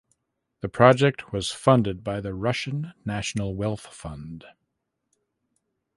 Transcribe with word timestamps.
The 0.61 0.67
project 0.67 1.31
was 1.31 1.51
funded 1.51 2.03
by 2.03 2.21
the 2.21 2.33
Russian 2.33 2.93
National 3.05 3.53
Wealth 3.53 3.85
Fund. 3.85 4.45